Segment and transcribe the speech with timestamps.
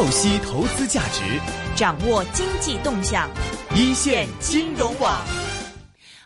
[0.00, 1.38] 透析投资价值，
[1.76, 3.28] 掌握经济动向，
[3.76, 5.22] 一线金融网。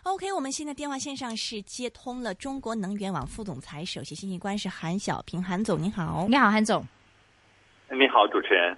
[0.03, 6.87] OK，我们现在电话线上是接通了中国能源网副总裁、首席信息官是韩小平，韩总您好，你好，韩总，
[7.89, 8.77] 你好，主持人。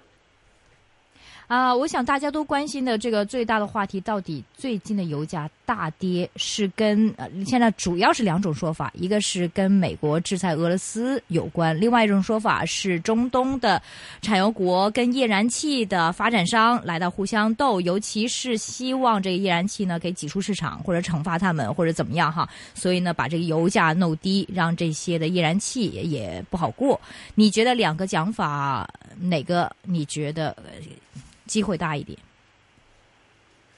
[1.46, 13.82] 啊，我想大家都关心的这个最大的话题，到底最近的油价大跌是跟呃，现在主要是两种说法，一个是跟美国制裁俄罗斯有关，另外一种说法是中东的
[14.22, 26.98] 产油国跟页燃气的发展商来到互相斗，尤其是希望这个页燃气呢给挤出市场，或者惩罚他们，或者怎么样哈，所以呢把这个油价弄低，让这些的页燃气也不好过。
[27.34, 28.88] 你觉得两个讲法
[29.20, 30.56] 哪个你觉得？
[31.46, 32.18] 机会大一点。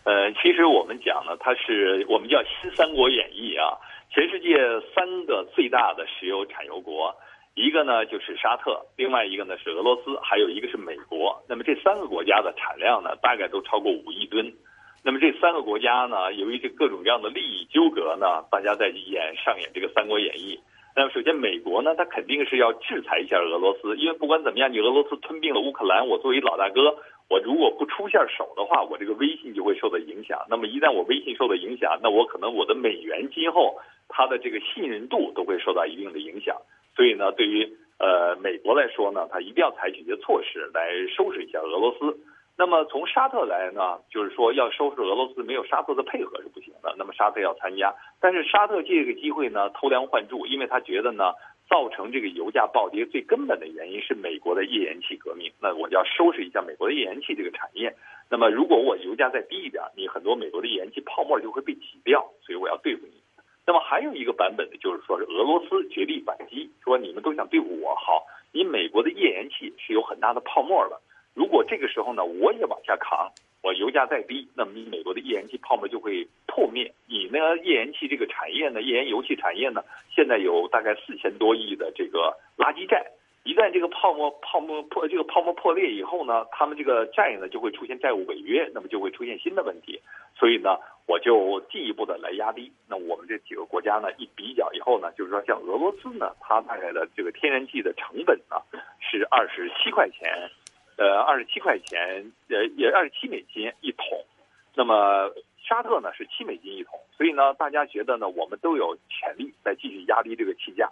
[0.04, 3.76] 呃，其实我们讲呢，它是我们叫新三国演义啊。
[4.12, 4.56] 全世界
[4.94, 7.14] 三个最大的石油产油国，
[7.54, 11.40] 一个呢就是沙特，另外一个呢是俄罗斯，还有一个是美国。
[11.48, 14.52] 那么这三个国家的产量呢，大概都超过五亿吨。
[15.04, 20.58] 那么这三个国家呢，由于这各种各样的利益纠葛呢，大家在演上演这个三国演义。
[20.96, 26.96] 那么首先，美国呢，它肯定是要制裁一下俄罗斯，因为不管怎么样，你俄罗斯吞并了乌克兰，我作为老大哥。
[27.30, 30.44] 我如果不出下手的话，我这个微信就会受到影响。
[30.50, 33.78] 那么一旦我微信受到影响，那我可能我的美元今后
[34.08, 36.56] 它的这个信任度都会受到一定的影响。
[36.96, 42.18] 所以呢，对于呃美国来说呢，它一定要采取一些措施来收拾一下俄罗斯。
[42.58, 46.92] 那么从沙特来呢，就是说要收拾俄罗斯，没有沙特的配合是不行的。
[46.98, 51.32] 那么沙特要参加，但是沙特借这个机会呢偷梁换柱，因为他觉得呢。
[51.70, 55.52] 造成这个油价暴跌最根本的原因是美国的页岩气革命。
[55.62, 57.94] 那我就要收拾一下美国的页岩气这个产业。
[58.28, 63.12] 那么如果我油价再低一点，你很多美国的页岩气泡沫就会被挤掉，所以我要对付你。
[63.66, 71.00] 那么还有一个版本呢，就是说是俄罗斯绝地反击，说你们都想对付我，好，你美国的页岩气是有很大的泡沫了。
[71.34, 73.30] 如果这个时候呢，我也往下扛，
[73.62, 76.92] 我油价再低，那么你美国的页岩气泡沫就会破灭。
[77.30, 83.06] 你呢，页岩气这个产业呢，页岩油气产业呢，现在有大概四千多亿的这个垃圾债。
[83.44, 90.00] 一旦这个泡沫泡沫破，这个泡沫破裂以后呢，他们这个债呢就会出现债务违约，那么就会出现新的问题。
[90.36, 90.76] 所以呢，
[91.06, 92.70] 我就进一步的来压低。
[92.88, 98.56] 那我们这几个国家呢，一比较以后呢，就是说像俄罗斯呢，它大概的这个天然气的成本呢
[99.00, 100.50] 是二十七块钱。
[100.96, 104.22] 呃，二十七块钱，呃，也二十七美金一桶。
[104.74, 105.32] 那么
[105.70, 110.90] 沙特呢是七美金一桶，所以呢，大家觉得呢，我们都有潜力再继续压低这个气价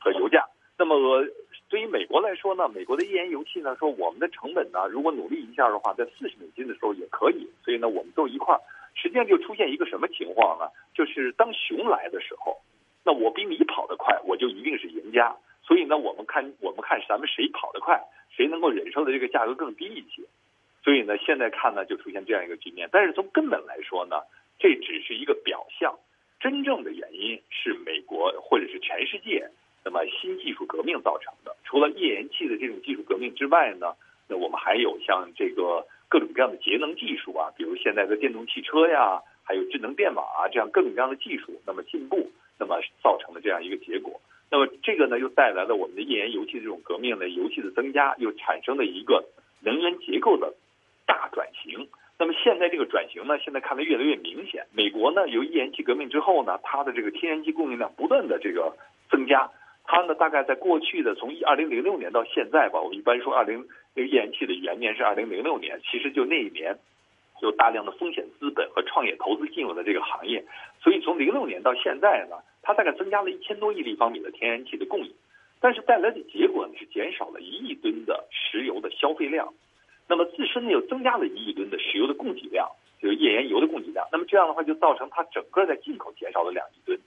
[0.00, 0.48] 和油价。
[0.78, 1.22] 那么
[1.68, 7.46] 对于美国来说呢，美国的页岩油气呢，说我们的成本呢，如果努力一下的话，在四十美金的时候也可以。
[7.62, 8.60] 所以呢，我们都一块儿，
[8.94, 10.64] 实际上就出现一个什么情况呢？
[10.94, 12.56] 就是当熊来的时候，
[13.04, 15.36] 那我比你跑得快，我就一定是赢家。
[15.62, 18.02] 所以呢，我们看我们看咱们谁跑得快。
[18.30, 20.22] 谁能够忍受的这个价格更低一些？
[20.84, 22.90] 所以呢，现在看呢就出现这样一个局面。
[22.92, 24.20] 但是从根本来说呢，
[24.58, 25.98] 这只是一个表象，
[26.38, 29.48] 真正的原因是美国或者是全世界
[29.82, 31.56] 那么新技术革命造成的。
[31.64, 33.94] 除了页岩气的这种技术革命之外呢，
[34.28, 44.20] 那我们还有像这个各种各样的节能技术啊，比如现在的电动汽车呀，还有智能电网啊，这样各种各样的技术那么进步，那么造成了这样一个结果。
[44.50, 49.24] 那么这个呢，又带来了我们的页岩油气这种革命呢，油气的增加，又产生了一个
[49.62, 50.54] 能源结构的
[51.06, 51.88] 大转型。
[52.18, 54.66] 那么现在这个转型呢，现在看得越来越明显。
[54.72, 58.76] 美国呢，由页岩气革命之后呢，它的这个天然气供应量不断的这个
[59.10, 59.50] 增加。
[59.84, 66.76] 它呢，大概在过去的从二零零六年到现在吧，我们一般说二零那个页岩气的元年是二零零六年，其实就那一年
[67.42, 70.44] 有大量的风险资本和创业投资进入了这个行业。
[70.82, 72.36] 所以从零六年到现在呢。
[72.66, 75.12] 它大概增加了一千多亿立方米的天然气的供应，
[75.60, 79.52] 但是带来的结果呢是减少了一亿吨的石油的消费量，
[80.08, 82.70] 那么自身呢又增加了一亿吨的石油的供给量，
[83.00, 84.06] 就是页岩油的供给量。
[84.12, 86.98] 那么这样的话就造成它整个在进口减少了两亿吨，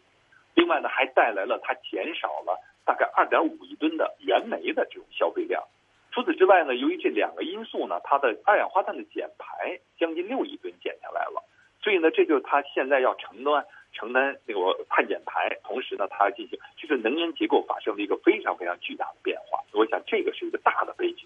[0.56, 5.64] 另外呢还带来了它减少了大概二点五亿吨的原煤的这种消费量。
[6.12, 11.44] 除此之外呢，由于这两个因素呢，它的二氧化碳的减排将近六亿吨减下来了，
[11.82, 13.66] 所以呢这就是它现在要承担。
[13.94, 19.64] 承担那个碳减排，同时呢，它要进行就是能源结构发生了一个非常非常巨大的变化。
[19.74, 21.26] 我想这个是一个大的背景。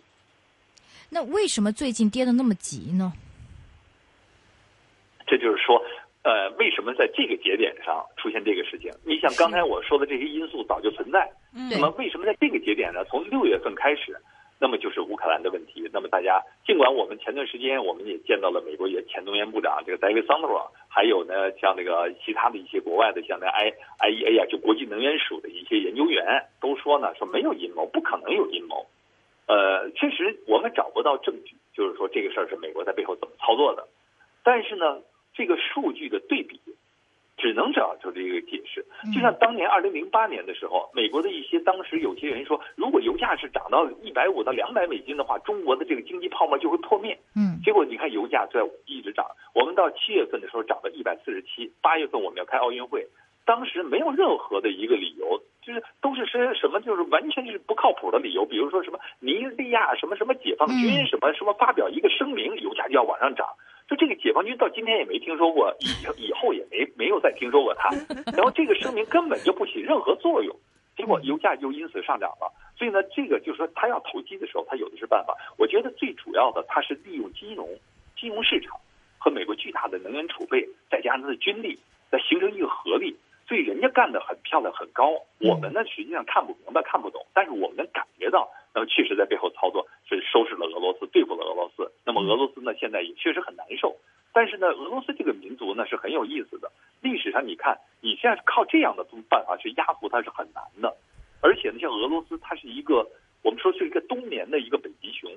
[1.13, 3.12] 那为什么最近跌的那么急呢？
[5.28, 5.84] 这就是说，
[6.24, 8.90] 呃，为什么在这个节点上出现这个事情？
[9.06, 11.30] 你像刚才我说的这些因素早就存在，
[11.69, 13.04] 那么为什么在这个节点呢？
[13.06, 14.16] 从六月份开始。
[14.63, 15.90] 那么就是乌克兰的问题。
[15.92, 28.86] 那么大家尽管我们前段时间我们也见到了美国也前能源部长这个戴维桑德罗，还有呢像那个其他的一些国外的像那 I I E A 啊，就国际能源署的一些研究员都说呢，说没有阴谋，不可能有阴谋。
[29.51, 33.86] 呃，确实我们找不到证据，就是说这个事儿是美国在背后怎么操作的。
[34.44, 35.01] 但是呢，
[35.33, 36.57] 这个数据的对比，
[37.36, 38.86] 只能找出这个解释。
[39.13, 47.19] 就像当年二零零八年的时候，美国的一些当时有些人说，如果油价是涨到一百五到两百美金的话，中国的这个经济泡沫就会破灭。
[47.36, 53.06] 嗯，结果你看油价在一直涨，我们到七月份的时候涨到一百四十七，八月份我们要开奥运会，
[53.45, 63.48] 当时没有任何的一个理由，就是都是些什么，就是完全是不靠谱的理由，比如说什么尼日利亚什么什么解放军什么什么发表一个声明，油价就要往上涨。
[63.88, 67.90] 就这个解放军到今天也没听说过，以以后也没没有再听说过他。
[68.31, 70.56] 然后这个声明根本就不起任何作用，
[70.96, 72.50] 结果油价就因此上涨了。
[72.78, 75.36] 所以呢，这个就是说他要投机的时候，他有的是办法。
[75.57, 77.68] 我觉得最主要的，他是利用金融、
[78.18, 78.75] 金融市场
[79.19, 81.78] 和美国巨大的能源储备，再加上他的军力，
[82.10, 83.16] 来形成一个合力。
[83.51, 91.92] 所以人家干得很漂亮、很高，我们呢实际上看不明白、看不懂，但是我们能感觉到，那么确实在背后操作，是收拾了俄罗斯，对付了俄罗斯。
[92.06, 93.94] 那么俄罗斯呢，现在也确实很难受。
[94.31, 96.71] 但是呢，俄罗斯这个民族呢是很有意思的。
[97.01, 100.95] 历史上你看，你现在靠这样的办法去压服它是很难的。
[101.42, 103.06] 而且呢，像俄罗斯，它是一个
[103.44, 105.30] 我们说是一个冬眠的一个北极熊。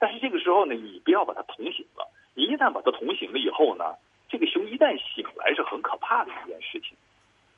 [0.00, 2.10] 但是这个时候呢，你不要把它捅醒了。
[2.34, 3.94] 你一旦把它捅醒了以后呢，
[4.28, 6.98] 这个熊一旦醒来是很可怕的一件事情。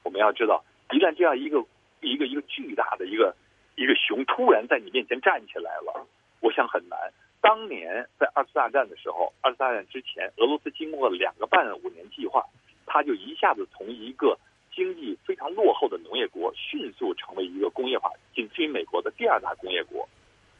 [0.07, 1.59] 我们要知道，一旦这样一个
[2.01, 3.35] 一个一个巨大的一个
[3.75, 6.07] 一个熊突然在你面前站起来了，
[6.41, 6.97] 我想很难。
[7.41, 12.45] 当年在二次大战的时候，二次大战之前，俄罗斯经过了两个半五年计划，
[12.87, 14.39] 它就一下子从一个
[14.73, 20.09] 经济非常落后的农业国，迅速成为一个工业化，仅次于美国的第二大工业国。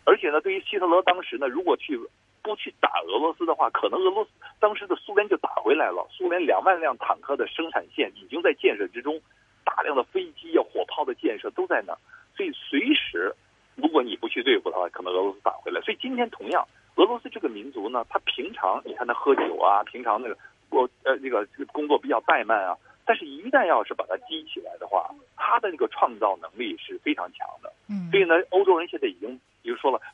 [0.05, 1.97] 而且呢，对于希特勒当时呢，如果去
[2.47, 6.07] 不去打俄罗斯的话，可能俄罗斯当时的苏联就打回来了。
[6.11, 9.21] 苏联两万辆坦克的生产线已经在建设之中，
[9.65, 11.99] 大量的飞机呀、火炮的建设都在那儿，
[12.37, 13.35] 所以随时，
[13.75, 15.81] 如果你不去对付的话，可能俄罗斯打回来。
[15.81, 16.65] 所以今天同样，
[16.95, 20.39] 俄罗斯这个民族呢，他平常你看他喝酒啊，平常那个
[20.71, 27.73] 我呃那个工作比较怠慢啊，但是一旦要是把它激起来的话，他的那个创造能力是非常强的。
[27.91, 29.41] 嗯，所以呢，欧洲人现在已经。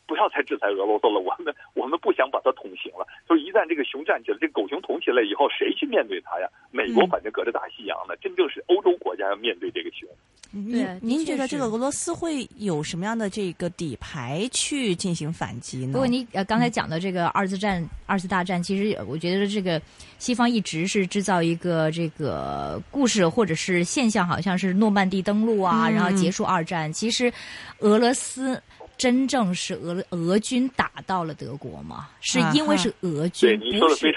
[0.07, 3.07] 不要再制裁俄罗斯了，我们我们不想把它捅醒了。
[3.29, 6.49] 就是一旦这个熊站起来，这狗熊捅起来以后，谁去面对它呀？
[6.71, 10.09] 美国反正隔着大西洋呢，真正是欧洲国家要面对这个熊。
[10.55, 15.93] 您您觉得这个俄罗斯会有什么样的这个底牌去进行反击呢？
[15.93, 19.81] 不过你呃刚才讲的这个二次战、二次大战，其实我觉得这个
[20.19, 26.93] 西方一直是制造一个这个故事或者是现象，好像是诺曼底登陆啊，然后结束二战。
[26.93, 27.33] 其实
[27.79, 28.61] 俄罗斯。
[29.03, 32.09] 真正是俄俄军打到了德国吗？
[32.21, 34.15] 是因为是俄军，不是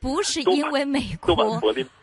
[0.00, 1.60] 不是因为美国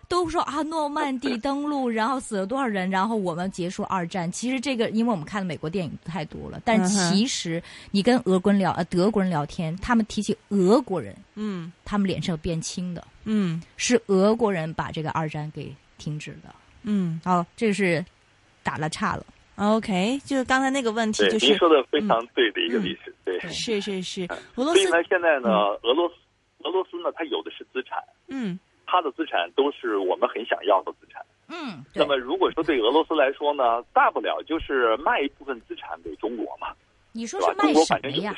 [0.09, 4.29] 都说啊诺曼底 登陆，然后死了多少人，然后我们结束二战。
[4.29, 16.53] 其实这个，因为我们看的美国电影太多了，但其实你跟俄国人聊呃德国人聊天，他们提起俄国人，嗯，他们脸上变青的，嗯，是俄国人把这个二战给停止的，
[16.83, 18.03] 嗯，好，这是
[18.61, 19.25] 打了岔了。
[19.57, 24.23] OK，就是刚才那个问题，就是您说的非常对的一个历史，对，是是是。
[24.55, 25.49] 俄罗斯呢，现在呢，
[25.83, 26.15] 俄罗斯
[26.63, 27.97] 俄罗斯呢，它有的是资产，
[28.27, 31.85] 嗯，它的资产都是我们很想要的资产，嗯。
[31.93, 36.73] 那么如果说对俄罗斯来说呢，大不了就是卖一部分资产给中国嘛，
[37.13, 38.35] 你说是卖什么呀？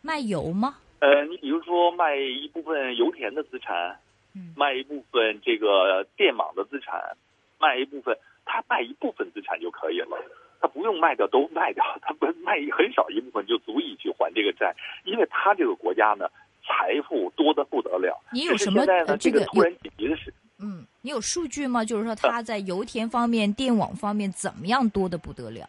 [0.00, 0.76] 卖油吗？
[1.00, 3.98] 呃，你比如说卖一部分油田的资产，
[4.36, 7.16] 嗯，卖一部分这个电网的资产，
[7.58, 10.16] 卖一部分，他卖一部分资产就可以了。
[10.62, 16.28] 他不用卖掉都卖掉，他不卖很少一部分就足以去还这个债，因为他这个国家呢
[16.64, 18.16] 财富多的不得了。
[18.32, 18.86] 你有什么
[19.18, 20.32] 这个突然紧急的事？
[20.60, 21.84] 嗯，你有数据吗？
[21.84, 25.68] 就是说他在油田方面、电网方面怎么样多的不得了？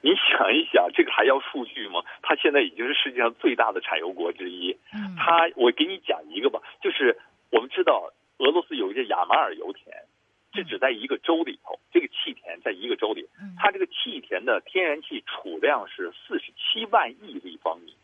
[0.00, 2.02] 你想一想，这个还要数据吗？
[2.20, 4.76] 他现在已经是世界上最大的产油国之一。
[4.92, 7.16] 嗯，他我给你讲一个吧，就是
[7.50, 9.94] 我们知道俄罗斯有一个亚马尔油田。
[10.52, 13.28] 是只在一个州里头，这个气田在一个州里，
[13.58, 17.94] 它这个气田的天然气储量是四十七万亿立方米，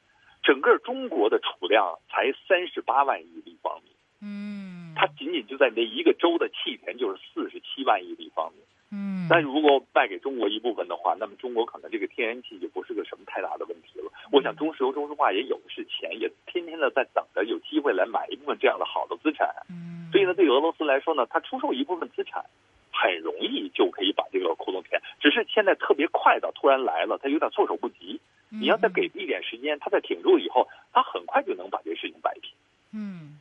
[0.43, 3.91] 整个中国的储量才三十八万亿立方米。
[4.21, 8.61] 嗯，它仅仅就在那一个州的气田就是四十七万亿立方米。
[8.95, 14.13] 嗯，但如果卖给中国一部分的话，那么中国可能这个天然气就不是个什么太大的问题了。
[14.31, 19.49] 我想中石油、中石化也有的是钱，也天天的在等着有机会来买一部分这样的好的资产。
[19.69, 22.45] 嗯，所以呢，对俄罗斯来说呢，它出售一部分资产，
[22.93, 25.01] 很容易就可以把这个窟窿填。
[25.19, 28.21] 只是现在特别快的突然来了，它有点措手不及。
[28.51, 32.53] 你要再给一点时间，它再挺住以后，它很快就能把这个事情摆平。
[32.93, 33.41] 嗯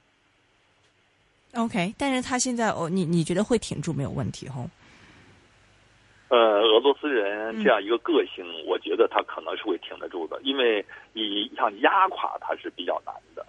[1.54, 4.68] ，OK，但是他现在哦，你你觉得会挺住没有问题哦？
[6.34, 13.46] 呃，俄罗斯人这样一个个性，我觉得他可能是会挺得住的，因为你想压垮他是比较难的。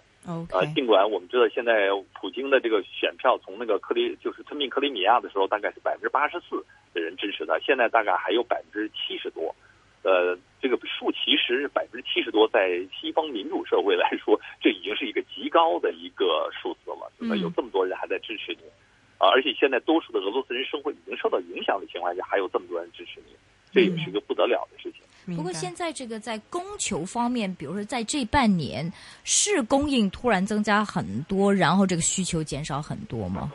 [0.51, 6.63] 呃尽管我们知道现在普京的这个选票从那个克里就是吞并克里米亚的时候，大概是百分之八十四
[6.93, 9.55] 的人支持他，现在大概还有百分之七十多。
[10.03, 17.11] 呃，这个数其实百分之七十多，在西方民主社会来说，这已经是一个极高的一个数字了。
[17.37, 18.61] 有这么多人还在支持你，
[19.17, 23.35] 啊，而且现在多数的俄罗斯人生活已经受到影响的情况下，还有这么多人支持你，
[23.71, 25.01] 这也是一个不得了的事情。
[25.35, 28.91] 不过现在这个在供求方面，比如说在这半年，
[29.23, 33.51] 是供应突然增加很多，然后这个需求减少很多吗？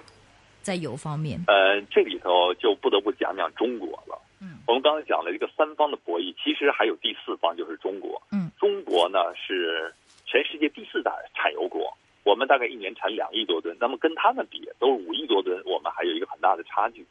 [0.62, 4.20] 在油方面，呃，这里头就不得不讲讲中国了。
[4.40, 8.20] 嗯，我们刚才讲了一个三方的博弈，其实还有第四方，就是中国。
[8.30, 9.92] 嗯，中国呢是
[10.26, 17.06] 全世界第四大产油国，我们大概一年产两亿多吨，那么跟他们比都是五亿多吨，我们还有一个很大的差距。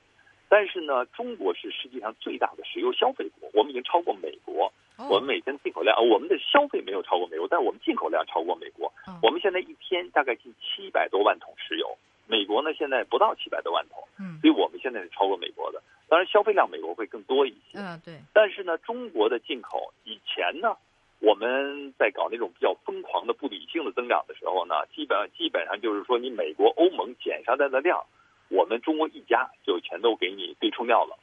[0.47, 4.71] 但是呢，中国是世界上最大的石油消费国，我们已经超过美国。
[4.97, 8.91] 哦我们每天进口量，呃我们的消费没有超过美国，但我们进口量超过美国。
[9.07, 11.97] 嗯我们现在一天大概近七百多万桶石油，
[12.27, 15.81] 美国呢现在不到七百多万桶，嗯所以我们现在是超过美国的。
[16.09, 17.77] 当然，消费量美国会更多一些。
[17.77, 20.75] 嗯，对，但是呢，中国的进口以前呢，
[21.19, 28.05] 我们在搞那种比较疯狂的不理性的增长的时候呢，基本上基本上就是说，你美国、欧盟减下来的量，
[28.49, 31.17] 我们中国一家就全都给你对冲掉了。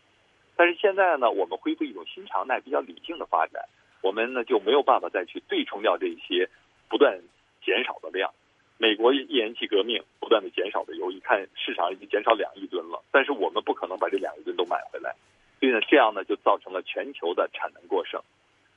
[0.54, 3.62] 但是现在呢，我们恢复一种新常态，比较理性的发展，
[4.02, 6.48] 我们呢就没有办法再去对冲掉这些
[6.88, 7.20] 不断
[7.64, 8.32] 减少的量。
[8.78, 15.14] 美国页岩气革命不断的减少的油，一看市场已经减少两亿吨了，但是我们不可能把这两亿吨都买回来，
[15.58, 18.20] 所以呢，这样呢就造成了全球的产能过剩，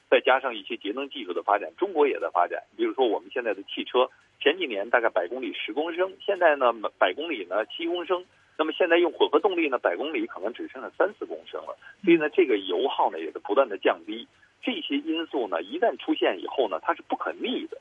[0.10, 2.64] 再加上一些节能技术的发展，中国也在发展。
[2.76, 4.10] 比如说我们现在的汽车，
[4.42, 8.26] 前几年大概百公里十公升，现在呢百公里呢七公升，
[8.58, 14.28] 那么现在用混合动力呢，百公里可能只剩下三四公升了，所以呢这个油耗呢也是不断的降低。
[14.62, 17.78] 这些因素呢一旦出现以后呢，它是不可逆的。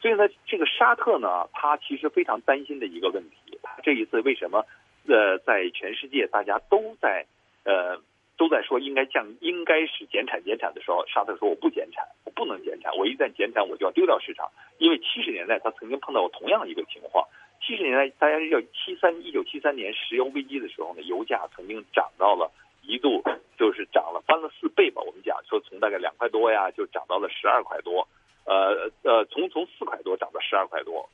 [0.00, 4.64] 所以呢，这个沙特呢，它其实非常担心的一个问题，它这一次为什么
[5.08, 7.26] 呃在全世界大家都在
[7.64, 7.98] 呃
[8.36, 17.26] 都在说应该降，应该是减产减产的时候，沙特说我不减产，我不能减产，我一旦减产我就要丢掉市场，因为七十年代他曾经碰到过同样一个情况。
[17.60, 22.52] 七十年代，大家知道七三一九七三年石油危机的时候呢，油价曾经涨到了
[22.82, 23.22] 一度
[23.58, 25.00] 就是涨了翻了四倍吧。
[25.00, 28.06] 我们讲说从大概两块多呀，就涨到了十二块多，
[28.44, 31.08] 呃呃，从从四块多涨到十二块多。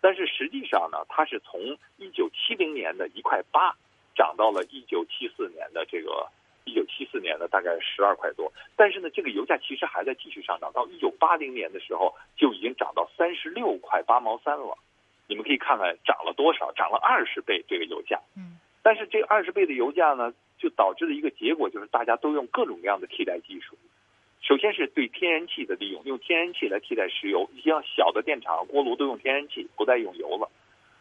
[0.00, 1.60] 但是实际上呢，它是从
[1.96, 3.74] 一九七零年的一块八
[4.14, 6.28] 涨到了一九七四年的这个
[6.68, 8.52] 一九七四年呢大概十二块多。
[8.76, 14.76] 但是呢，这个油价其实还在继续上涨，到一九八零年的时候就已经涨到三十六块八毛三了。
[15.26, 18.20] 你们可以看看涨了多少，涨了二十倍这个油价。
[18.36, 23.76] 嗯，但是这二十倍的油价呢，就导致了一个结果就是大家都用各种各样的替代技术。
[24.40, 30.48] 首先是对天然气的利用，用天然气来替代石油，一些小的电厂、锅炉都用天然气，不再用油了。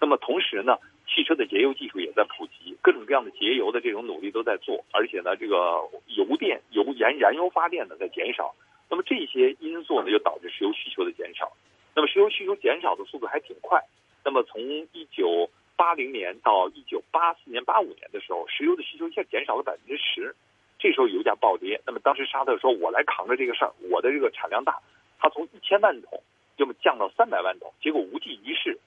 [0.01, 8.53] 那么同时呢，汽车的节油技术也在普及，各种各样的节油的这种努力都在做，而且呢，这个油电、油燃燃油发电呢在减少。
[8.89, 11.51] 那么这些因素呢，就导致石油需求的减少。
[11.95, 13.81] 那么石油需求减少的速度还挺快。
[14.23, 20.35] 那么从一九八零年到一九八四年、八五年的时候，石油的需求一下减少了百分之十，
[20.77, 21.81] 这时候油价暴跌。
[21.85, 24.77] 那么当时沙特说：“我来扛着这个事儿，我的这个产量大。”
[25.19, 26.21] 它从一千万桶
[26.57, 28.77] 要么降到三百万桶，结果无济于事，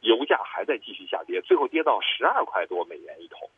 [0.00, 3.48] 油价还在继续下跌，最后跌到十二块多美元一桶。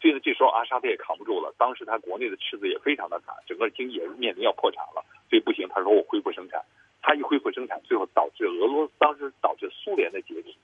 [0.00, 6.60] 所以呢，这时候阿沙特也扛不住了，当时他国内的赤字也非常的惨，整个经济也是面临要破产了，所以不行，他说我恢复生产。
[7.02, 10.56] 他一恢复生产，最后导致俄罗斯当时导致苏联的解体。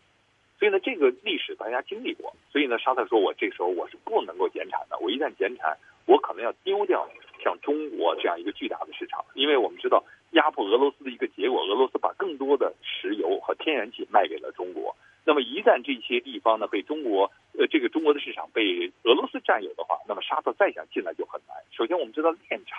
[0.58, 2.34] 所以呢，这个历史大家经历过。
[2.50, 7.08] 所以呢，沙特说我这时候我是不能够减产的，我一旦减产，我可能要丢掉
[7.42, 9.24] 像中国这样一个巨大的市场。
[9.34, 14.94] 因为我们知道压迫俄罗斯的一个结果，俄罗斯把更多的石油和天然气卖给了中国。
[15.24, 21.56] 那么一旦这些地方呢被中国呃这个中国的市场被俄罗斯占有的话，那么沙特再想进来就很难。
[21.70, 22.78] 首先我们知道炼厂。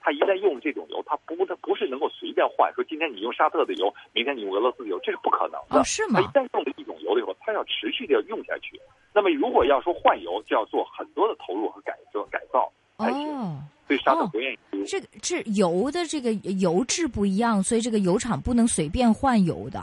[0.00, 2.72] 它一旦用这种油，它不，它不是能够随便换。
[2.72, 5.80] 说今天你用沙特的油，明天你用俄罗斯的油，这是不可能的。
[5.80, 6.26] 哦，是吗它一？
[6.32, 8.80] 旦用了一种油了以后，它要持续的要用下去。
[9.12, 13.28] 那么如果要说换油，就要做很多的投入和改造改造才行。
[13.28, 14.82] 哦，所以沙特不愿意丢。
[14.84, 19.80] 这个这油的这个油质不一样，所以这个油厂不能随便换油的。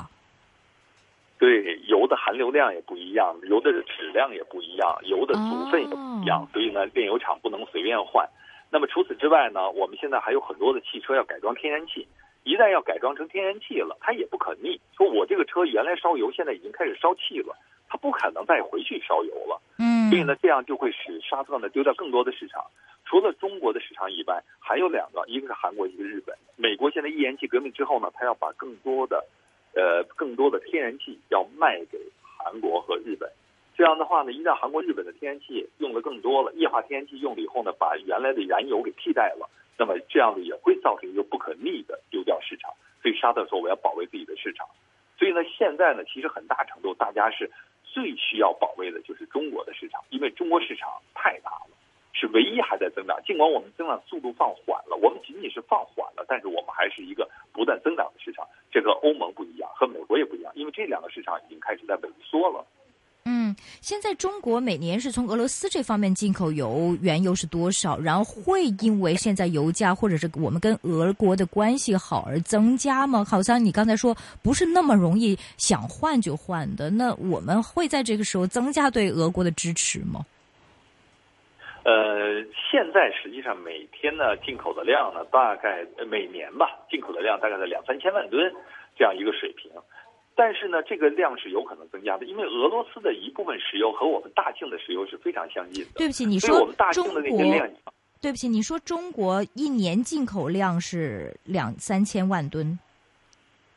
[1.37, 8.27] 对，油的含硫量也不一样，油的质量也不一样，油的组分也不一样，哦所以呢，炼油厂不能随便换。
[8.69, 12.05] 那么除此之外呢，我们现在还有很多的汽车要改装天然气，
[12.43, 14.79] 一旦要改装成天然气了，它也不可逆。
[14.97, 17.55] 说我这个车原来烧油，现在已经开始烧气了，
[17.87, 19.61] 它不可能再回去烧油了。
[19.79, 22.63] 嗯嗯所以呢，这样就会使沙特呢丢掉更多的市场。
[23.05, 26.35] 除了中国的市场以外，还有两个，一个是韩国，一个是日本。
[26.57, 29.23] 美国现在页岩气革命之后呢，它要把更多的，
[29.75, 33.29] 呃，更多的天然气要卖给韩国和日本。
[33.75, 42.71] 这样的话呢，一旦韩国、日本的天然气用的更多了，液化天然气用了以后呢，把原来的燃油给替代了，那么这样子也会造成一个不可逆的丢掉市场。
[43.01, 44.65] 所以沙特说我要保卫自己的市场。
[45.19, 47.51] 所以呢，现在呢，其实很大程度大家是
[47.83, 51.75] 最需要保卫的就是中国的市场，因为中国市场太大了，
[52.15, 53.19] 是唯一还在增长。
[53.27, 58.47] 尽管我们增长速度放缓了，我们仅仅是放缓了，但是我们还是一个不断增长的市场。
[58.71, 62.65] 这和欧盟不一样，和美国也不一样，因为这两个市场已经开始在萎缩了。
[63.27, 67.97] 嗯，现在中国每年是从俄罗斯这方面进口油原油是多少？
[67.97, 73.25] 然后会因为现在油价或者是我们跟俄国的关系好而增加吗？
[73.25, 80.23] 好像你刚才说不是那么容易想换就换的，那我们会在这个时候增加对俄国的支持吗？
[81.85, 88.51] 呃，现在实际上每天呢进口的量呢，大概呃每年吧，进口的量大概在两三千万吨
[88.97, 89.71] 这样一个水平。
[90.37, 95.91] 但是呢，这个量是有可能增加的，因为俄罗斯的一部分石油和我们大庆的石油是非常相近的。
[95.95, 102.77] 对不起，你说我说们大庆中的那些量国，对不起，你说中国一年进口量是两三千万吨，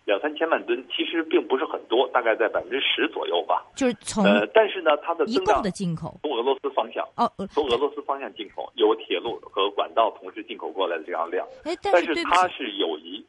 [0.08, 3.62] 两三千万吨，其实并不是很多，大概在百分之十左右吧。
[3.76, 6.18] 就是从呃，但是呢，它的一共增长的进口。
[6.22, 13.22] 从俄罗斯方向，哦，呃从俄罗斯方向进口，有铁路和管道同时进口过来的这样量，哎，但但是对不起，它是有一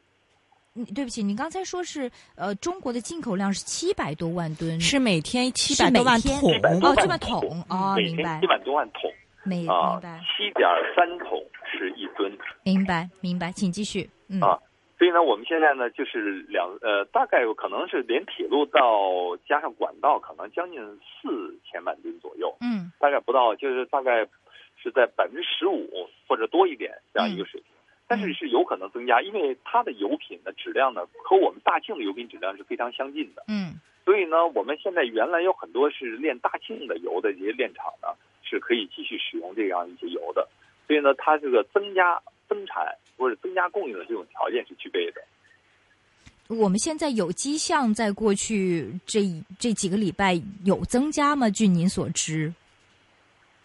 [0.72, 6.32] 你对不起，你刚才说是呃中国的进口量是七百多万吨，是每天七百多万桶。
[6.80, 7.62] 哦，万这么桶。
[7.68, 8.38] 哦，明白。
[8.38, 9.12] 天七百多万桶。
[9.44, 12.32] 明白，七点三桶是一吨。
[12.62, 14.40] 明白明白，请继续，嗯。
[14.40, 14.58] 啊。
[15.00, 24.28] 所以呢，我们现在呢就是两呃，大概有可能是连铁路到加上管道，可能将近四千万吨左右，嗯大概不到，就是大概
[24.76, 25.88] 是在百分之十五
[26.28, 27.70] 或者多一点这样一个水平。
[28.06, 33.42] 但是是有可能增加，因为它的油品的质量呢和我们大庆的油品质量是非常相近的。
[33.48, 38.08] 嗯所以呢，我们现在原来有很多是炼大庆的油的这些炼厂呢，
[38.42, 40.46] 是可以继续使用这样一些油的。
[40.86, 42.84] 所以呢，它这个增加增产
[43.16, 45.22] 或者增加供应的这种条件是具备的。
[46.48, 49.20] 我们现在有迹象，在过去这
[49.56, 50.34] 这几个礼拜
[50.64, 51.48] 有增加吗？
[51.48, 52.52] 据您所知，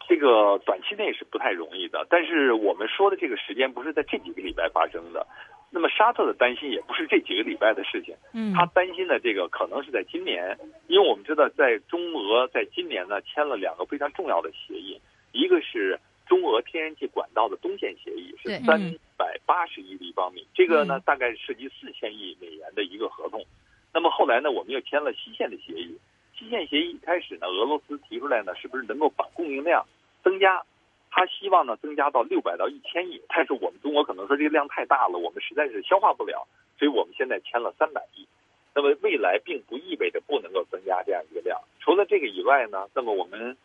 [0.07, 5.25] 这个短期内是不太容易的，但是我们说的这个时间不是在这几个礼拜发生的。
[5.71, 10.55] 那么沙特的担心也不是这几个礼拜的事情，嗯他担心的这个可能是在今年，
[10.87, 15.01] 因为我们知道在中俄在今年呢签了两个非常重要的协议，
[15.33, 18.79] 一个是中俄天然气管道的东线协议，是对三
[19.17, 23.45] 百八十亿立方米，这个呢嗯大概涉及四千亿美元的一个合同。
[23.93, 25.97] 那么后来呢，我们又签了西线的协议，
[26.37, 29.85] 西线协议一开始呢，俄罗斯提出来呢，是不是能够把供应量
[30.23, 30.63] 增加？
[31.11, 36.45] 他希望呢增加到六百到一千亿，但是我们中国可能说这个量太大了，我们实在是消化不了，
[36.77, 38.27] 所以我们现在签了三百亿。
[38.73, 41.57] 那么未来并不意味着不能够增加这样一个量。
[41.79, 43.55] 除了这个以外呢，那么我们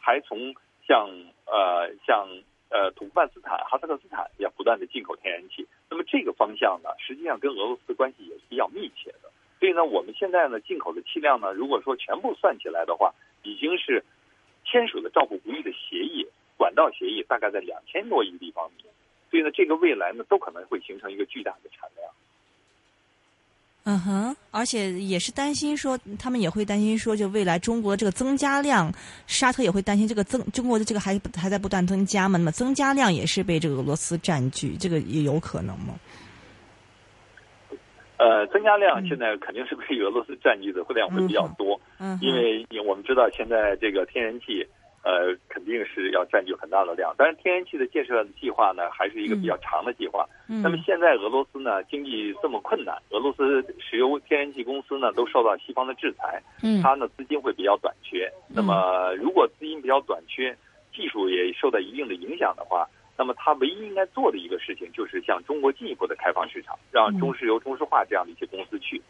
[0.00, 0.52] 还从
[0.92, 1.08] 像
[1.46, 2.28] 呃像
[2.68, 5.66] 呃土库曼斯坦、哈萨克斯坦要不断的进口天然气。
[5.88, 9.32] 那么这个方向呢，实际上跟俄罗斯关系也是比较密切的。
[9.58, 14.04] 所以呢，我们现在呢进口的气量呢，如果说全部算起来的话，已经是
[14.66, 16.28] 签署了照顾不误的协议、
[16.58, 18.84] 管道协议，大概在两千多亿立方米。
[19.30, 22.12] 所以呢，这个未来呢，都可能会形成一个巨大的产量。
[23.84, 28.92] 嗯哼，而且也是担心说，他们也会担心说，就未来中国这个增加量，
[29.26, 35.94] 沙特也会担心这个增中国的这个还还在不断增加嘛，那么增加量也是被这个俄罗斯占据，这个也有可能吗？
[38.18, 44.64] 呃，增加量嗯现在肯定是被俄罗斯占据的会量会比较多，嗯，因为我们知道现在这个天然气，
[45.02, 47.14] 呃，肯定是要占据很大的量。
[47.18, 50.26] 但是天然气的建设计划呢，还是一个比较长的计划。
[50.48, 58.30] 嗯那么现在俄罗斯呢，经济这么困难，俄罗斯石油天然气公司呢都受到西方的制裁，嗯它呢资金会比较短缺。
[58.48, 60.56] 那么如果资金比较短缺，
[60.94, 62.86] 技术也受到一定的影响的话，
[63.16, 69.00] 那么它唯一应该做的一个事情就是向中国进一步的开放市场，让中石油、中石化这样的一些公司去。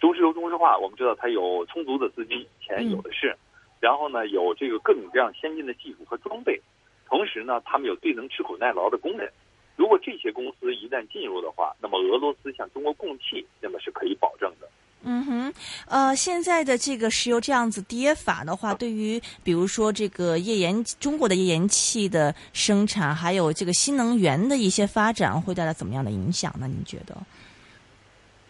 [0.00, 3.36] 中石油、中石化，我们知道它有充足的资金，钱有的是，
[3.82, 6.60] 然后呢有这个各种各样先进的技术和装备，
[7.08, 9.28] 同时呢他们有最能吃苦耐劳的工人。
[9.74, 14.68] 如果这些公司一旦进入的话，那么俄罗斯向中国供气，那么是可以保证的。
[15.04, 15.54] 嗯哼，
[15.88, 26.68] 呃，现在的这个石油这样子跌法的话，对于比如说这个页岩中国的页岩气的生产，还有这个新能源的一些发展，会带来怎么样的影响呢？
[26.68, 27.16] 你觉得？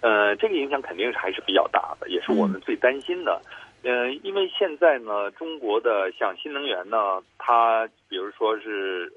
[0.02, 3.40] 呃，这个影响肯定是还是比较大的，也是我们最担心的。
[3.46, 3.48] 嗯，
[4.22, 9.12] 因为现在呢，中国的像新能源呢，它比如说是，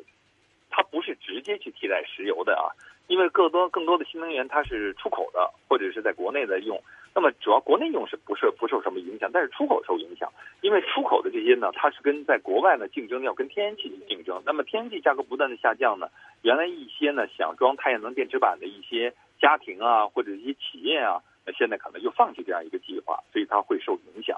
[0.69, 2.73] 它不是直接去替代石油的啊，
[3.07, 6.81] 因为更多更多的新能源它是出口的，或者是在国内的用。
[7.13, 9.29] 那么主要国内用是不是不受什么影响？
[9.31, 10.29] 但是出口受影响，
[10.61, 14.41] 因为出口的这些呢，它是跟在国外呢竞争，要跟天然气竞争。
[14.45, 16.09] 那么天然气价格不断的下降呢，
[16.41, 24.37] 原来一些呢想装太阳能电池板的一些家庭啊，或者一些企业啊，那现在可能就放弃这样一个计划，所以它会受影响。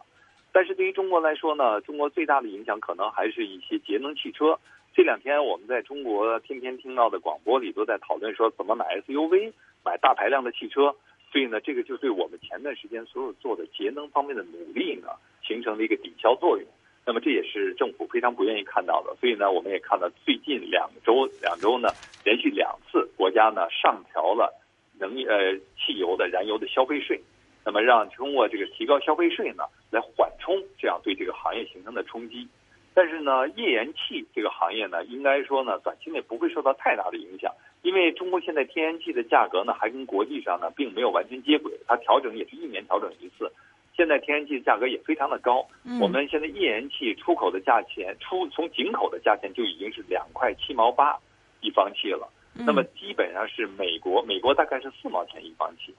[0.58, 4.58] 但是对于中国来说呢，中国最大的影响可能还是一些节能汽车。
[4.92, 9.54] 这两天我们在中国天天听到的广播里都在讨论说怎么买 SUV，
[9.86, 10.96] 买大排量的汽车。
[11.32, 15.10] 所以呢，这个就对我们前段时间所有做的节能方面的努力呢，
[15.46, 16.68] 形成了一个抵消作用。
[17.06, 19.16] 那么这也是政府非常不愿意看到的。
[19.20, 21.90] 所以呢，我们也看到最近两周两周呢，
[22.26, 24.52] 连续两次国家呢上调了
[24.98, 27.22] 能呃汽油的燃油的消费税，
[27.68, 32.48] 那么让通过这个提高消费税呢，来缓冲这样对这个行业形成的冲击。
[32.94, 43.52] 但是呢，页岩气这个行业呢，应该说呢，短期内不会受到太大的影响，因为中国现在天然气的价格呢，还跟国际上呢，并没有完全接轨，它调整也是一年调整一次。
[43.98, 45.68] 现在天然气的价格也非常的高，
[46.00, 51.20] 我们现在页岩气出口的价钱，出从进口的价钱就已经是两块七毛八
[51.60, 55.94] 一方气了，那么基本上是美国，美国大概是四毛钱一方气，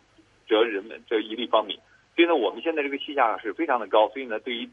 [0.48, 1.78] 折人们这一立方米，
[2.16, 4.68] 所以呢，我们现在这个气价是非常的高，所以呢，对于。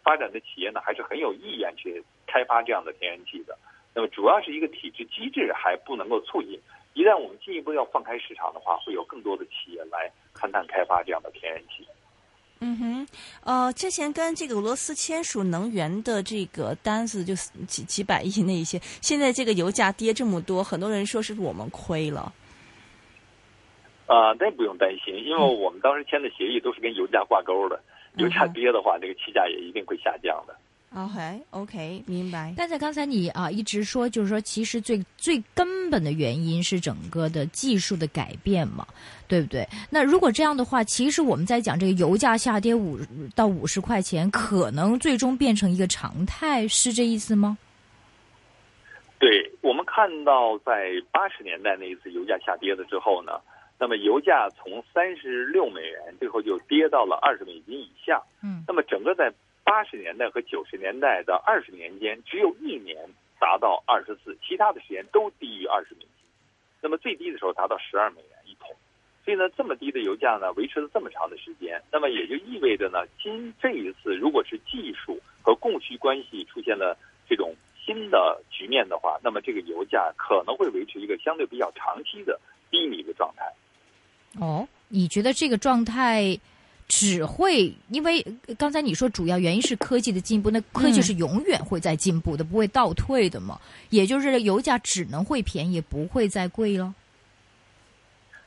[0.00, 3.58] 发展的企业呢，还是很有意愿去开发这样的天然气的。
[3.94, 6.58] 那么，主要是一个体制机制还不能够促进。
[6.94, 11.86] 一旦我们进一步要放开市场的话，会有更多的企业来勘探开发这样的天然气。
[12.60, 13.08] 嗯哼，
[13.44, 22.32] 呃，之前跟这个俄罗斯签署能源的这个单子，就是几几百亿那一些，现在这个油价跌这么多，很多人说是我们亏了。
[24.08, 27.78] 啊，那不用担心，因为我们当时签的协议都是跟油价挂钩的。
[28.16, 30.56] 油价跌的话，这个气价也一定会下降的。
[30.96, 32.54] OK，OK，明白。
[32.56, 38.86] 但是刚才你啊一直说，就是说，其实最最根本的原因是整个的技术的改变嘛，
[39.28, 39.68] 对不对？
[39.90, 42.98] 那如果这样的话，其实我们在讲这个油价下跌五
[43.36, 47.58] 到五十块钱，可能最终变成一个常态，是这意思吗？
[49.18, 53.32] 对我们看到，在八十年代那一次油价下跌了之后呢？
[53.78, 58.20] 那么油价从三十六美元，最后就跌到了二十美金以下。
[58.42, 62.98] 嗯，那么整个在八十年代和九十年代的二十年间，只有一年
[63.38, 66.08] 达到二十四，其他的时间都低于二十美金。
[66.80, 68.74] 那么最低的时候达到十二美元一桶。
[69.24, 76.96] 所以呢，这么低的油价呢，维持了这么长的时间，那么也就意味着呢，今这一次如果是技术和供需关系出现了
[77.28, 83.52] 这种新的局面的话，那么这个油价可能会维持一个相对比较长期的低迷的状态。
[84.40, 86.38] 哦，你觉得这个状态
[86.86, 88.24] 只会因为
[88.56, 93.60] 刚才你说主要原因是科技的进步，那科技是永远会在进步的，不会倒退的嘛？
[93.90, 96.94] 也就是油价只能会便宜，不会再贵了。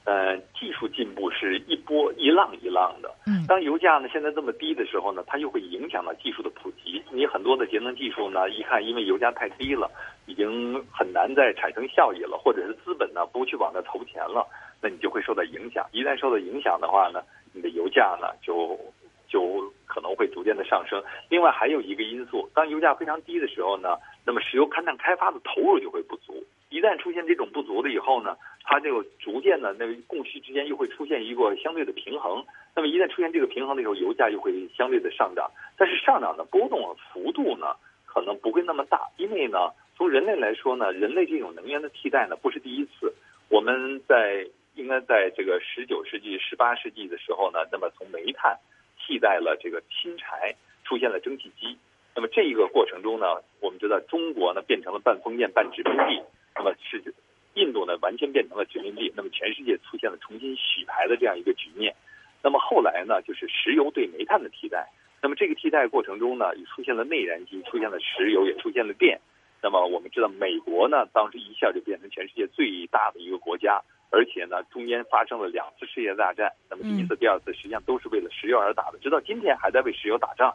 [0.04, 3.14] 呃，技术进步是一波一浪一浪的。
[3.28, 7.00] 嗯，当油价呢现在这么低的时候呢，它又会影响到技术的普及。
[7.12, 9.90] 你很多的节能技术呢，一看因为油价太低了，
[10.26, 14.48] 已经很难再产生效益了，或者是资本呢不去往那投钱了。
[14.82, 17.22] 那你就会受到影响，一旦受到影响的话呢，
[17.54, 18.80] 你的油价呢就
[19.28, 21.02] 就可能会逐渐的上升。
[21.30, 26.44] 另外还有一个因素，当油价非常低的时候呢，那么石油勘探开发的投入就会不足。
[26.70, 32.44] 一旦出现这种不足了以后呢，它就逐渐的那个供需之间又会出现一个相对的平衡。
[32.74, 35.52] 那么一旦出现这个平衡的时候，油价又会相对的上涨。
[35.78, 43.14] 但是上涨的波动幅度呢，可能不会那么大，因为呢，从人类来说呢，人类这种能源的替代呢不是第一次，
[43.50, 44.48] 我们在。
[44.82, 48.58] 应该在这个十九世纪、十八世纪的时候呢，那么从煤炭
[48.98, 51.78] 替代了这个新柴，出现了蒸汽机。
[52.16, 53.28] 那么这一个过程中呢，
[53.62, 56.24] 我们知道中国呢变成了半封建半殖民地，
[56.56, 57.14] 那么是
[57.54, 59.14] 印度呢完全变成了殖民地。
[59.16, 61.96] 那么全世界出现了重新洗牌的这样一个局面。
[62.44, 64.90] 那么后来呢，就是石油对煤炭的替代。
[65.22, 69.22] 那么这个替代过程中呢，也出现了内燃机，出现了石油，也出现了电。
[69.62, 73.80] 那么我们知道，美国呢当时一下就变成全世界最大的一个国家。
[74.12, 76.52] 而且呢，中间发生了两次世界大战。
[76.70, 80.54] 那么第一次、第二次实际上都是为了石油而打的，直到今天还在为石油打仗。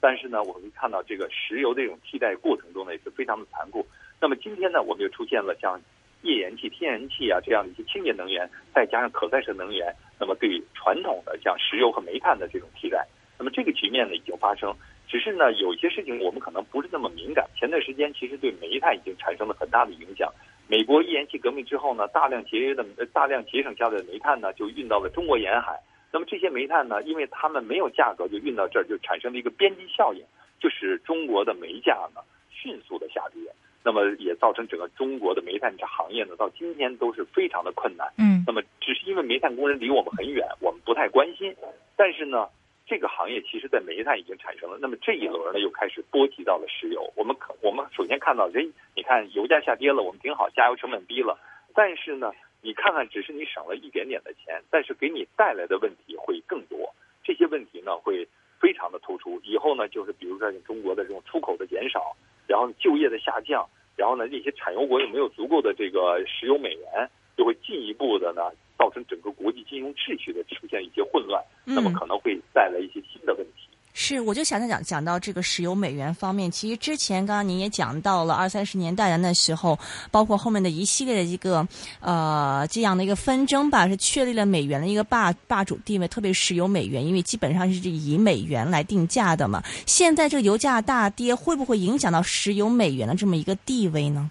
[0.00, 3.84] 但是呢，我们看到这个石油这种替代过程中呢，也是非常的残酷。
[4.20, 5.80] 那么今天呢，我们又出现了像
[6.22, 13.06] 页岩气、天然气啊这样的一些清洁能源，再加上可再生能源，那么对传统的像石油和煤炭的这种替代，
[13.38, 14.72] 那么这个局面呢已经发生。
[15.08, 17.48] 只是呢，有一些事情我们可能不是那么敏感。
[17.56, 20.30] 前段时间其实对煤炭已经产生了很大的影响。
[20.68, 25.80] 美国页岩气革命之后呢，大量节约的大量节省下的煤炭呢，就运到了中国沿海。
[26.12, 30.22] 那么这些煤炭呢，因为它们没有价格就运到这儿，就产生了一个边际效应，
[30.60, 33.40] 就使中国的煤价呢迅速的下跌。
[33.82, 38.06] 那么也造成整个中国的煤炭行业呢，到今天都是非常的困难。
[38.18, 41.54] 嗯，那么只是因为煤炭工人离我们很远，我们不太关心。
[41.96, 42.48] 但是呢，
[42.88, 44.78] 这个行业其实在煤炭已经产生了。
[44.80, 47.12] 那么这一轮呢，又开始波及到了石油。
[47.14, 51.38] 我们可我们首先看到，哎，你看油价下跌了，我们挺好，加油成本低了。
[51.74, 56.94] 但是呢，你看看，只是你省了一点点的钱，但是给你带来的问题会更多。
[57.22, 58.26] 这些问题呢，会
[58.58, 59.38] 非常的突出。
[59.44, 63.68] 以后呢，就是比如说中国的这种出口的减少，然后就业的下降。
[63.96, 68.42] 然后呢，这些产油国又没有足够的这个石油美元，就会进一步的呢，
[68.76, 73.52] 造成整个国际金融秩序的出现一些混乱，那么可能会带来一些新的问题。
[74.00, 76.48] 是，我就想讲讲到这个石油美元方面。
[76.48, 79.76] 其实之前刚刚您也讲到了二三十年代的那时候，
[80.12, 81.66] 包括后面的一系列的一个
[82.00, 89.62] 呃这样的一个纷争吧，是确立了美元的一个霸霸主地位，特别石油美元，因为基本上是以美元来定价的嘛。
[89.84, 94.30] 现在这个油价大跌，会不会影响到石油美元的这么一个地位呢？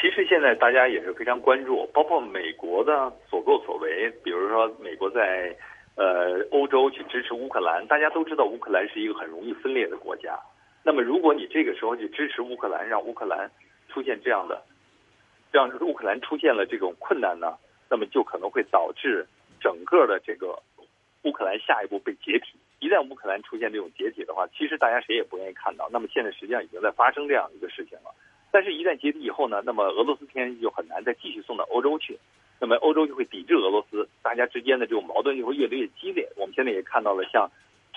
[0.00, 5.56] 其实现在大家也是非常关注，包括美国的所作所为，比如说美国在。
[5.98, 10.38] 呃，欧洲去支持乌克兰，大家都知道乌克兰是一个很容易分裂的国家。
[10.84, 13.50] 那么，如果你这个时候去支持乌克兰，让乌克兰
[13.88, 14.62] 出现这样的，
[15.50, 17.56] 让乌克兰出现了这种困难呢，
[17.88, 19.26] 那么就可能会导致
[19.58, 20.62] 整个的这个
[21.22, 22.58] 乌克兰下一步被解体。
[22.78, 25.88] 一旦乌克兰出现这种解体的话，其实大家谁也不愿意看到。
[25.90, 28.14] 那么现在实际上已经在发生这样一个事情了。
[28.50, 32.18] 但是，一旦解体以后呢，那么俄罗斯天然气就很难再继续送到欧洲去。
[32.58, 36.26] 那么欧洲就会抵制俄罗斯，大家之间的这种矛盾就会越来越激烈。
[36.36, 37.50] 我们现在也看到了，像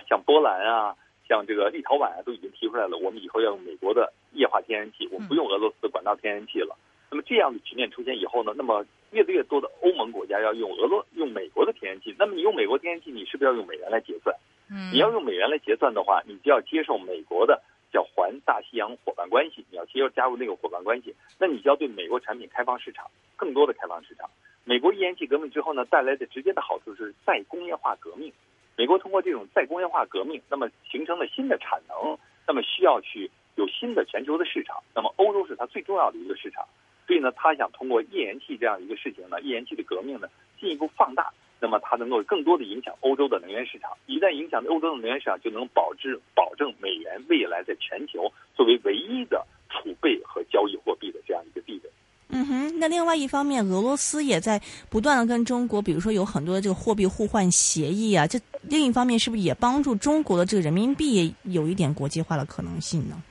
[0.08, 0.96] 像波兰啊，
[1.30, 6.78] 像这个立陶宛啊，都已经提出来了，我们以后要用美国的液化天然气，我们不用俄罗斯的管道天然气了。
[7.10, 12.14] 那么这样的局面出现以后呢，那么越来越多的欧盟国家要用俄罗用美国的天然气。
[12.20, 14.36] 那么你用美国天然气，你是不是要用美元来结算？
[14.70, 24.30] 嗯，你要用美元来结算的话，你就要接受美国的叫环大西洋伙伴关系，你要接受加入那个伙伴关系，那你就要对美国产品开放市场，更多的开放市场。
[24.64, 28.32] 美国页岩气革命之后呢，带来的直接的好处是再工业化革命。
[28.78, 34.78] 美国通过这种再工业化革命，那么形成了新的产能，那么需要去有新的全球的市场。
[34.96, 36.66] 那么欧洲是它最重要的一个市场，
[37.08, 43.92] 所以呢，他想通过页岩气这样一个事情呢，页岩气的革命呢，进一步放大，那么它能够更多的影响欧洲的能源市场。
[44.06, 51.90] 一旦影响欧洲的能源市场，就能保质保证美元未来在全球作为唯一的储备和交易货币的这样一个地位。
[52.32, 63.22] 嗯哼，那另外一方面，俄罗斯也在不断的跟中国，比如说有很多的这个货币互换协议啊，这另一方面是不是也帮助中国的这个人民币有一点国际化的可能性呢？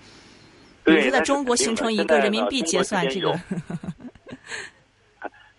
[0.82, 3.38] 比如说在中国形成一个人民币结算这个，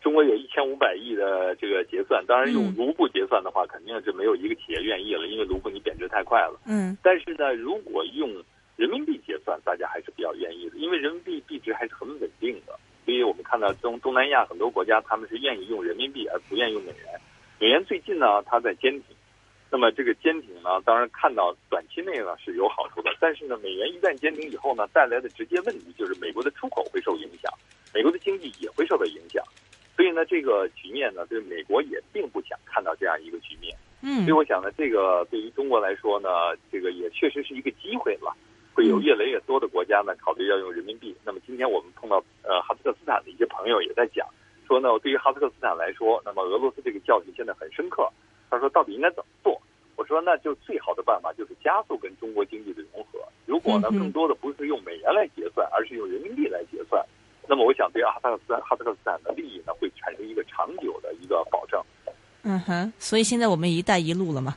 [0.01, 6.59] 中国有一千五百亿的这个结算，当然用卢布结算的话，肯定是没有一个企业愿意了，因为卢布你贬值太快了。
[6.65, 8.29] 嗯，但是呢，如果用
[8.77, 12.79] 人民币结算，大家还是比较愿意的，因为人民币币值还是很稳定的。
[13.05, 17.19] 所以我们看到中东南亚很多国家，他们是愿意用人民币而不愿意用美元。
[17.59, 19.03] 美元最近呢，它在坚挺，
[19.69, 23.11] 那么这个坚挺呢，当然看到短期内呢是有好处的。
[23.19, 27.51] 但是呢，美元一旦坚挺以后呢，带来的直接问题就是美国的出口会受影响，
[27.93, 29.43] 美国的经济也会受到影响。
[29.99, 33.75] 所以呢，这个局面呢，对美国也并不想看到这样一个局面。
[34.01, 36.29] 嗯，所以我想呢，这个对于中国来说呢，
[36.71, 38.33] 这个也确实是一个机会了。
[38.73, 41.13] 会有越来越多的国家呢考虑要用人民币。
[41.25, 44.25] 那么今天我们碰到呃哈萨克斯坦的一些朋友也在讲，
[44.65, 48.09] 说呢对于哈萨克斯坦来说，那么俄罗斯这个教训现在很深刻。
[48.49, 49.61] 他说到底应该怎么做？
[49.97, 53.19] 我说那就最好的办法就是加速跟中国经济的融合。
[53.45, 57.05] 如果呢更多的不是用美元来结算，而是用人民币来结算，
[57.49, 61.81] 那么我想对哈萨克斯坦哈萨克斯坦的利益呢会产生一个长久的一个保证。
[62.43, 64.55] 嗯哼，所以现在我们 “一带一路”了嘛。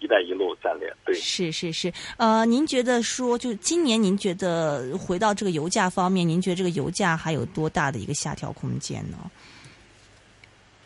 [0.00, 9.16] 一带一路战略，对，是是是，呃，您觉得说，就今年您觉得回到这个油价方面，您觉得这个油价还有多大的一个下调空间呢？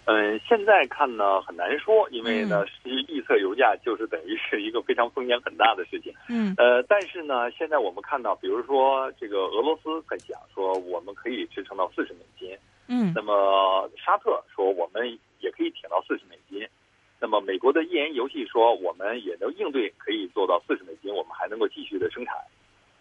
[0.06, 6.14] 嗯，现在看呢很难说，因为呢，预测油价就是等于是一个非常风险很大的事情。
[6.28, 12.56] 嗯，呃，但是呢，现在我们看到，比如说这个俄罗斯在讲说，我们可以支撑到四十美金。
[12.88, 16.64] 嗯，那么沙特说，我们也可以挺到四十美金。
[17.18, 22.36] 那么美国的页岩油气说，我们也能应对，可以做到四十美金，我们还能够继续的生产。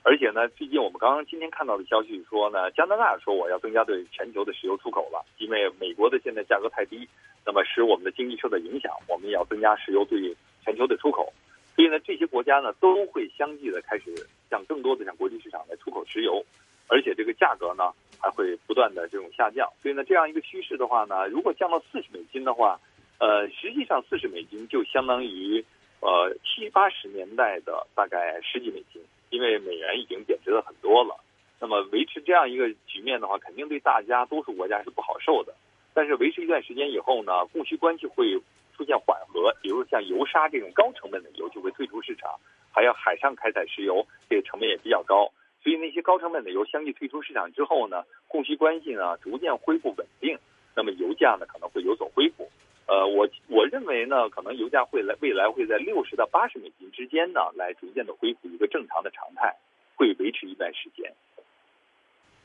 [0.07, 7.09] 而且呢，最近我们刚刚今天看到的消息说呢，加拿大说我要增加对全球的石油出口了，因为美国的现在价格太低，
[7.43, 10.31] 那么使我们的经济受到影响，我们也要增加石油对
[10.63, 11.33] 全球的出口。
[11.75, 14.13] 所以呢，这些国家呢都会相继的开始
[14.47, 16.45] 向更多的向国际市场来出口石油。
[16.87, 19.67] 而且这个价格呢还会不断的这种下降。
[19.81, 22.79] 所以呢，这样一个趋势的话呢，如果降到四十美金的话，
[23.17, 25.65] 呃，实际上四十美金就相当于
[25.99, 29.01] 呃七八十年代的大概十几美金，
[29.35, 31.19] 因为美元已经贬值了很多了。
[31.59, 35.53] 那么维持这样一个局面的话，肯定对大家多数国家是不好受的。
[35.93, 38.39] 但是维持一段时间以后呢，供需关系会
[38.77, 42.31] 出现缓和，比如像油砂这种高成本的油就会退出市场，
[42.71, 45.29] 还有海上开采石油，这个成本也比较高，
[45.61, 50.37] 所以那些高成本的油相继退出市场之后呢，供需关系呢逐渐恢复稳定，
[50.75, 52.49] 那么油价呢可能会有所恢复。
[52.87, 59.55] 呃，我我认为呢，可能油价会来未来会在六十到八十美金之间呢，来逐渐的恢复一个正常的常态，
[59.95, 61.11] 会维持一段时间。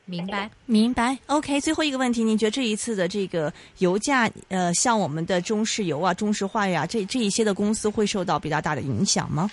[0.05, 1.15] 明白，明白。
[1.27, 9.47] OK，最后一个问题，您觉得这一次的这个油价，呃，像我们的中石油啊、中石化呀，这这一些的公司会受到比较大的影响吗？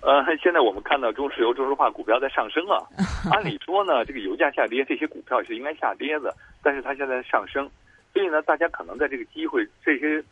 [0.00, 2.82] 呃，现在我们看到中石油、中石化股票在上升啊。
[3.30, 7.70] 按理说呢，这个油价下跌，这些股票是应该下跌的，但是它现在上升，
[8.12, 10.22] 所以呢，大家可能在这个机会，这些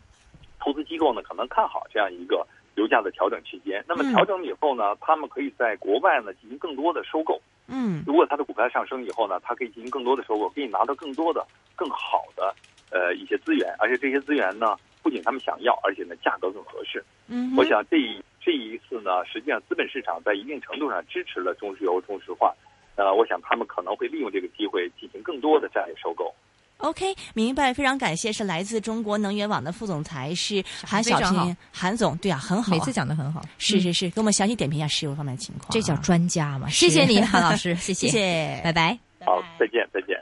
[0.58, 3.82] 投资机构呢，可能看好这样一个油价的调整区间。
[3.88, 7.40] 那么调整以后呢，他们可以在国外呢进行更多的收购。
[7.68, 12.54] 嗯，如果它的股票上升以后呢，它可以进行更多的收购，可以拿到更多的、更好的
[12.90, 17.02] 呃一些资源，而且这些资源呢，不仅他们想要，而且呢价格更合适。
[17.28, 22.54] 嗯，我想这一这一次呢，实际上资本市场在一定程度上支持了中石油、中石化，
[22.96, 26.34] 呃，我想他们可能会利用这个机会进行更多的战略收购。
[26.80, 40.16] OK，明白，非常感谢，是来自中国能源网的副总裁是韩小平，韩总，对啊，很好，每次讲的很好，是是是，给我们详细点评一下石油方面的情况，这叫专家嘛，谢谢你，韩老师， 谢谢，拜拜，好，再见，再见，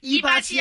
[0.00, 0.52] 一八七。